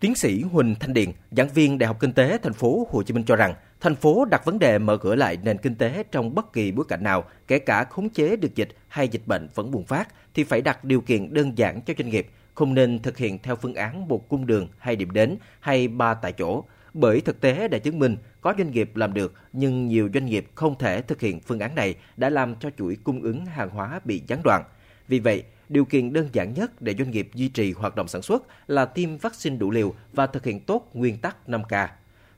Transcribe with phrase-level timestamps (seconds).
[0.00, 3.14] Tiến sĩ Huỳnh Thanh Điền, giảng viên Đại học Kinh tế thành phố Hồ Chí
[3.14, 6.34] Minh cho rằng, thành phố đặt vấn đề mở cửa lại nền kinh tế trong
[6.34, 9.70] bất kỳ bối cảnh nào, kể cả khống chế được dịch hay dịch bệnh vẫn
[9.70, 13.16] bùng phát thì phải đặt điều kiện đơn giản cho doanh nghiệp, không nên thực
[13.16, 16.64] hiện theo phương án một cung đường hay điểm đến hay ba tại chỗ.
[16.94, 20.46] Bởi thực tế đã chứng minh có doanh nghiệp làm được nhưng nhiều doanh nghiệp
[20.54, 24.00] không thể thực hiện phương án này đã làm cho chuỗi cung ứng hàng hóa
[24.04, 24.64] bị gián đoạn.
[25.08, 28.22] Vì vậy, điều kiện đơn giản nhất để doanh nghiệp duy trì hoạt động sản
[28.22, 31.88] xuất là tiêm vaccine đủ liều và thực hiện tốt nguyên tắc 5K.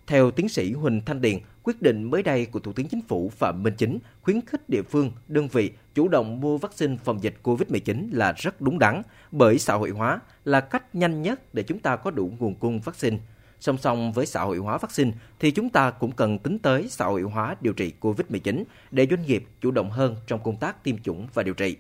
[0.06, 3.28] Theo tiến sĩ Huỳnh Thanh Điền, quyết định mới đây của Thủ tướng Chính phủ
[3.28, 7.34] Phạm Minh Chính khuyến khích địa phương, đơn vị chủ động mua vaccine phòng dịch
[7.42, 11.78] COVID-19 là rất đúng đắn, bởi xã hội hóa là cách nhanh nhất để chúng
[11.78, 13.18] ta có đủ nguồn cung vaccine.
[13.60, 17.04] Song song với xã hội hóa vaccine thì chúng ta cũng cần tính tới xã
[17.04, 20.98] hội hóa điều trị COVID-19 để doanh nghiệp chủ động hơn trong công tác tiêm
[20.98, 21.76] chủng và điều trị.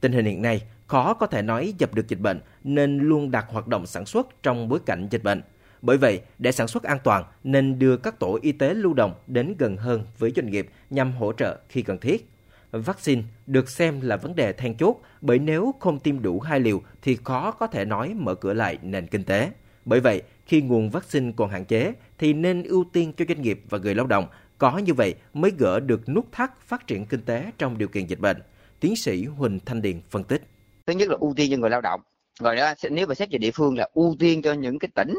[0.00, 3.46] Tình hình hiện nay khó có thể nói dập được dịch bệnh nên luôn đặt
[3.48, 5.42] hoạt động sản xuất trong bối cảnh dịch bệnh.
[5.82, 9.14] Bởi vậy, để sản xuất an toàn nên đưa các tổ y tế lưu động
[9.26, 12.30] đến gần hơn với doanh nghiệp nhằm hỗ trợ khi cần thiết.
[12.72, 16.82] Vaccine được xem là vấn đề then chốt bởi nếu không tiêm đủ hai liều
[17.02, 19.50] thì khó có thể nói mở cửa lại nền kinh tế.
[19.84, 23.62] Bởi vậy, khi nguồn vaccine còn hạn chế thì nên ưu tiên cho doanh nghiệp
[23.68, 24.26] và người lao động.
[24.58, 28.06] Có như vậy mới gỡ được nút thắt phát triển kinh tế trong điều kiện
[28.06, 28.36] dịch bệnh.
[28.80, 30.42] Tiến sĩ Huỳnh Thanh Điền phân tích.
[30.86, 32.00] Thứ nhất là ưu tiên cho người lao động.
[32.40, 35.14] Rồi đó, nếu mà xét về địa phương là ưu tiên cho những cái tỉnh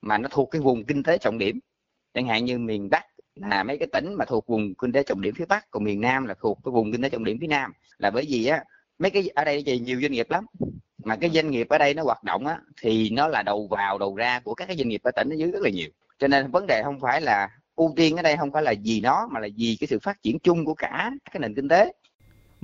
[0.00, 1.58] mà nó thuộc cái vùng kinh tế trọng điểm.
[2.14, 5.20] Chẳng hạn như miền Bắc là mấy cái tỉnh mà thuộc vùng kinh tế trọng
[5.20, 7.46] điểm phía Bắc, còn miền Nam là thuộc cái vùng kinh tế trọng điểm phía
[7.46, 7.72] Nam.
[7.98, 8.64] Là bởi vì á
[8.98, 10.44] mấy cái ở đây thì nhiều doanh nghiệp lắm
[11.04, 13.98] mà cái doanh nghiệp ở đây nó hoạt động á thì nó là đầu vào
[13.98, 16.28] đầu ra của các cái doanh nghiệp ở tỉnh ở dưới rất là nhiều cho
[16.28, 19.28] nên vấn đề không phải là ưu tiên ở đây không phải là gì nó
[19.32, 21.92] mà là vì cái sự phát triển chung của cả cái nền kinh tế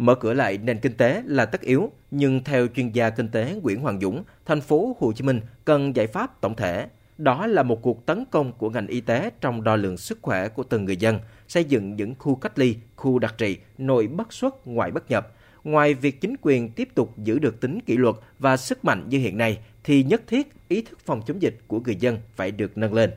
[0.00, 3.54] Mở cửa lại nền kinh tế là tất yếu, nhưng theo chuyên gia kinh tế
[3.62, 6.88] Nguyễn Hoàng Dũng, thành phố Hồ Chí Minh cần giải pháp tổng thể.
[7.18, 10.48] Đó là một cuộc tấn công của ngành y tế trong đo lường sức khỏe
[10.48, 14.32] của từng người dân, xây dựng những khu cách ly, khu đặc trị, nội bất
[14.32, 15.32] xuất, ngoại bất nhập,
[15.64, 19.18] ngoài việc chính quyền tiếp tục giữ được tính kỷ luật và sức mạnh như
[19.18, 22.78] hiện nay, thì nhất thiết ý thức phòng chống dịch của người dân phải được
[22.78, 23.10] nâng lên.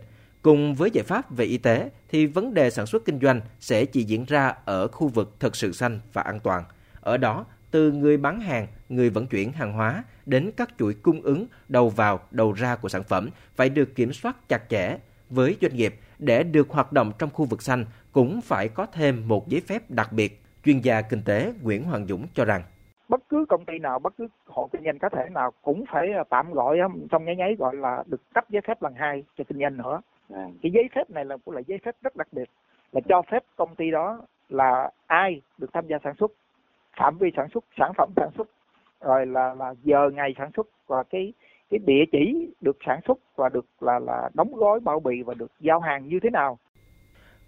[0.43, 3.85] Cùng với giải pháp về y tế thì vấn đề sản xuất kinh doanh sẽ
[3.85, 6.63] chỉ diễn ra ở khu vực thực sự xanh và an toàn.
[7.01, 11.21] Ở đó, từ người bán hàng, người vận chuyển hàng hóa đến các chuỗi cung
[11.21, 14.97] ứng đầu vào, đầu ra của sản phẩm phải được kiểm soát chặt chẽ.
[15.29, 19.27] Với doanh nghiệp, để được hoạt động trong khu vực xanh cũng phải có thêm
[19.27, 22.63] một giấy phép đặc biệt Chuyên gia kinh tế Nguyễn Hoàng Dũng cho rằng
[23.09, 26.07] bất cứ công ty nào, bất cứ hộ kinh doanh cá thể nào cũng phải
[26.29, 26.77] tạm gọi
[27.11, 30.01] trong nháy nháy gọi là được cấp giấy phép lần hai cho kinh doanh nữa.
[30.29, 30.45] À.
[30.61, 32.49] Cái giấy phép này là cũng là giấy phép rất đặc biệt
[32.91, 36.31] là cho phép công ty đó là ai được tham gia sản xuất,
[36.97, 38.49] phạm vi sản xuất, sản phẩm sản xuất,
[39.01, 41.33] rồi là là giờ ngày sản xuất và cái
[41.69, 45.33] cái địa chỉ được sản xuất và được là là đóng gói bao bì và
[45.33, 46.57] được giao hàng như thế nào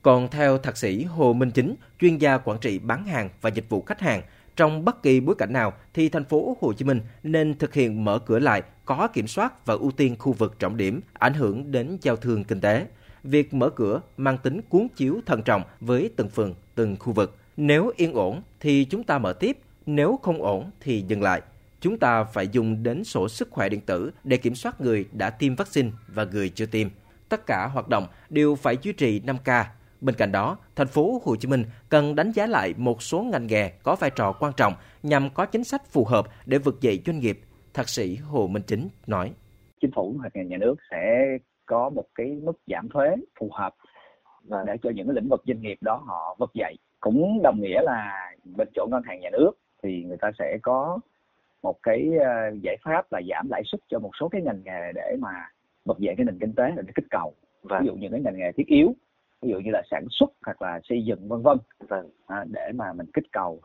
[0.05, 3.69] còn theo thạc sĩ Hồ Minh Chính, chuyên gia quản trị bán hàng và dịch
[3.69, 4.21] vụ khách hàng,
[4.55, 8.05] trong bất kỳ bối cảnh nào thì thành phố Hồ Chí Minh nên thực hiện
[8.05, 11.71] mở cửa lại có kiểm soát và ưu tiên khu vực trọng điểm ảnh hưởng
[11.71, 12.87] đến giao thương kinh tế.
[13.23, 17.37] Việc mở cửa mang tính cuốn chiếu thận trọng với từng phường, từng khu vực.
[17.57, 21.41] Nếu yên ổn thì chúng ta mở tiếp, nếu không ổn thì dừng lại.
[21.81, 25.29] Chúng ta phải dùng đến sổ sức khỏe điện tử để kiểm soát người đã
[25.29, 26.87] tiêm vaccine và người chưa tiêm.
[27.29, 29.63] Tất cả hoạt động đều phải duy trì 5K
[30.01, 33.47] Bên cạnh đó, thành phố Hồ Chí Minh cần đánh giá lại một số ngành
[33.47, 34.73] nghề có vai trò quan trọng
[35.03, 37.39] nhằm có chính sách phù hợp để vực dậy doanh nghiệp,
[37.73, 39.31] thạc sĩ Hồ Minh Chính nói.
[39.81, 41.25] Chính phủ hoặc nhà nước sẽ
[41.65, 43.75] có một cái mức giảm thuế phù hợp
[44.43, 46.75] và để cho những lĩnh vực doanh nghiệp đó họ vực dậy.
[46.99, 49.51] Cũng đồng nghĩa là bên chỗ ngân hàng nhà nước
[49.83, 50.99] thì người ta sẽ có
[51.63, 54.91] một cái ờ, giải pháp là giảm lãi suất cho một số cái ngành nghề
[54.95, 55.29] để mà
[55.85, 57.33] vực dậy cái nền kinh tế để kích cầu.
[57.61, 58.93] Và ví dụ những cái ngành nghề thiết yếu
[59.45, 61.57] ví dụ như là sản xuất hoặc là xây dựng vân vân
[61.89, 62.09] vâng.
[62.27, 63.61] à, để mà mình kích cầu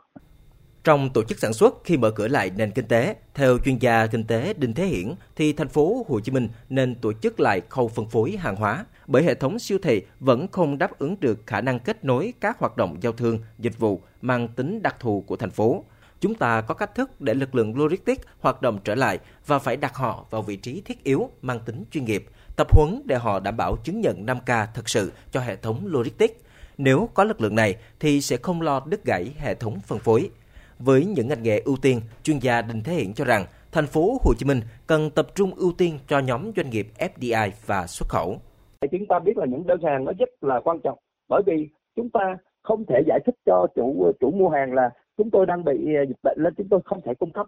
[0.84, 4.06] trong tổ chức sản xuất khi mở cửa lại nền kinh tế, theo chuyên gia
[4.06, 7.60] kinh tế Đinh Thế Hiển thì thành phố Hồ Chí Minh nên tổ chức lại
[7.68, 11.46] khâu phân phối hàng hóa bởi hệ thống siêu thị vẫn không đáp ứng được
[11.46, 15.24] khả năng kết nối các hoạt động giao thương, dịch vụ mang tính đặc thù
[15.26, 15.84] của thành phố.
[16.20, 19.76] Chúng ta có cách thức để lực lượng logistics hoạt động trở lại và phải
[19.76, 22.26] đặt họ vào vị trí thiết yếu mang tính chuyên nghiệp
[22.60, 26.44] tập huấn để họ đảm bảo chứng nhận 5K thật sự cho hệ thống logistics.
[26.78, 30.30] Nếu có lực lượng này thì sẽ không lo đứt gãy hệ thống phân phối.
[30.78, 34.18] Với những ngành nghề ưu tiên, chuyên gia Đinh Thế Hiển cho rằng thành phố
[34.24, 38.08] Hồ Chí Minh cần tập trung ưu tiên cho nhóm doanh nghiệp FDI và xuất
[38.08, 38.36] khẩu.
[38.90, 40.98] Chúng ta biết là những đơn hàng nó rất là quan trọng
[41.28, 45.30] bởi vì chúng ta không thể giải thích cho chủ chủ mua hàng là chúng
[45.30, 47.46] tôi đang bị ờ, dịch bệnh nên chúng tôi không thể cung cấp.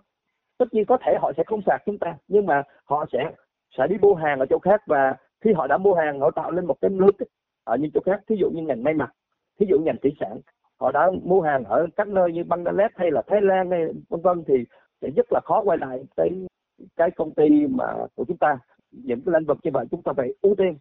[0.59, 3.19] Tất nhiên có thể họ sẽ không sạc chúng ta nhưng mà họ sẽ
[3.79, 6.51] sẽ đi mua hàng ở chỗ khác và khi họ đã mua hàng họ tạo
[6.51, 7.13] lên một cái nước
[7.65, 9.11] ở những chỗ khác thí dụ như ngành may mặc
[9.61, 10.41] thí dụ ngành thủy sản.
[10.81, 14.21] Họ đã mua hàng ở các nơi như Bangladesh hay là Thái Lan hay vân
[14.21, 14.55] vân thì
[15.03, 16.29] sẽ rất là khó quay lại cái
[16.97, 17.85] cái công ty mà
[18.15, 18.59] của chúng ta.
[18.91, 20.77] Những cái lĩnh vực như vậy chúng ta phải ưu tiên.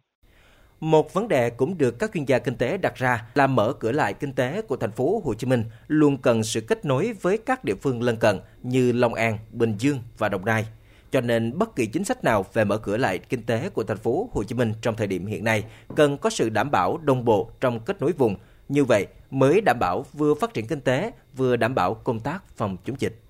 [0.80, 3.92] Một vấn đề cũng được các chuyên gia kinh tế đặt ra là mở cửa
[3.92, 7.38] lại kinh tế của thành phố Hồ Chí Minh luôn cần sự kết nối với
[7.38, 10.64] các địa phương lân cận như Long An, Bình Dương và Đồng Nai.
[11.12, 13.96] Cho nên bất kỳ chính sách nào về mở cửa lại kinh tế của thành
[13.96, 15.64] phố Hồ Chí Minh trong thời điểm hiện nay
[15.96, 18.36] cần có sự đảm bảo đồng bộ trong kết nối vùng.
[18.68, 22.56] Như vậy mới đảm bảo vừa phát triển kinh tế, vừa đảm bảo công tác
[22.56, 23.22] phòng chống dịch.